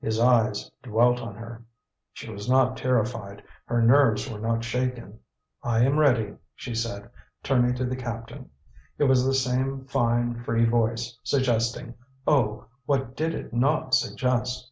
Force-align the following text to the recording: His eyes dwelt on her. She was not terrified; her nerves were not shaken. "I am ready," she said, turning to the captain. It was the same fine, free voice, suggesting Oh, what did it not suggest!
His 0.00 0.20
eyes 0.20 0.70
dwelt 0.80 1.20
on 1.20 1.34
her. 1.34 1.60
She 2.12 2.30
was 2.30 2.48
not 2.48 2.76
terrified; 2.76 3.42
her 3.64 3.82
nerves 3.82 4.30
were 4.30 4.38
not 4.38 4.62
shaken. 4.62 5.18
"I 5.64 5.80
am 5.84 5.98
ready," 5.98 6.36
she 6.54 6.72
said, 6.72 7.10
turning 7.42 7.74
to 7.74 7.84
the 7.84 7.96
captain. 7.96 8.48
It 8.96 9.04
was 9.06 9.24
the 9.26 9.34
same 9.34 9.84
fine, 9.86 10.44
free 10.44 10.66
voice, 10.66 11.18
suggesting 11.24 11.94
Oh, 12.28 12.66
what 12.86 13.16
did 13.16 13.34
it 13.34 13.52
not 13.52 13.92
suggest! 13.94 14.70